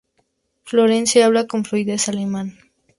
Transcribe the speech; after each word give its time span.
Florence 0.63 1.21
habla 1.21 1.45
con 1.45 1.63
fluidez 1.63 2.09
alemán. 2.09 2.57